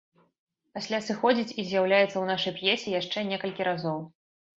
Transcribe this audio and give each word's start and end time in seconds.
Пасля 0.77 0.99
сыходзіць 1.07 1.53
і 1.59 1.65
з'яўляецца 1.71 2.07
ў 2.19 2.23
нашай 2.31 2.55
п'есе 2.61 2.95
яшчэ 3.01 3.25
некалькі 3.29 3.69
разоў. 3.69 4.01